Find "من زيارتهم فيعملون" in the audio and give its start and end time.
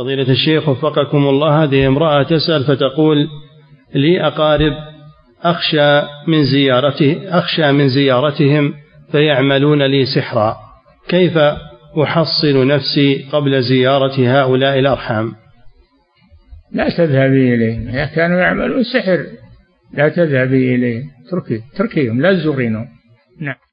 7.72-9.82